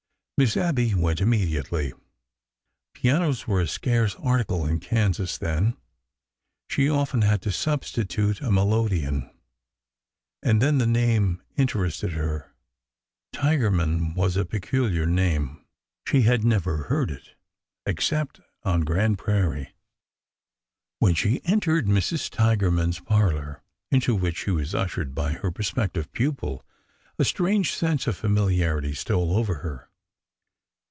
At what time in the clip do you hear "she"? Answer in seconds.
6.67-6.89, 16.07-16.23, 21.13-21.45, 24.37-24.49